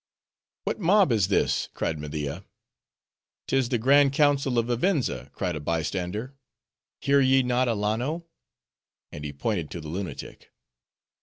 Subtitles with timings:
[0.63, 2.43] "What mob is this?" cried Media.
[3.45, 6.33] "'Tis the grand council of Vivenza," cried a bystander.
[7.01, 8.25] "Hear ye not Alanno?"
[9.11, 10.51] and he pointed to the lunatic.